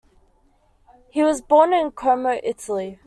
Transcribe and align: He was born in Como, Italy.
He 1.11 1.21
was 1.21 1.41
born 1.41 1.73
in 1.73 1.91
Como, 1.91 2.39
Italy. 2.43 2.97